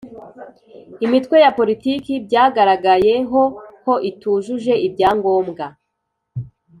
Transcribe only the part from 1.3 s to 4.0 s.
ya politiki byagaragayeho ko